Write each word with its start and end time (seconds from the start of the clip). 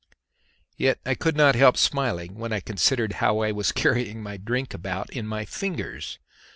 Yet 0.77 0.97
I 1.05 1.13
could 1.13 1.35
not 1.37 1.53
help 1.53 1.77
smiling 1.77 2.33
when 2.33 2.51
I 2.51 2.59
considered 2.59 3.13
how 3.21 3.41
I 3.41 3.51
was 3.51 3.71
carrying 3.71 4.23
my 4.23 4.35
drink 4.37 4.73
about 4.73 5.11
in 5.11 5.27
my 5.27 5.45
fingers. 5.45 6.17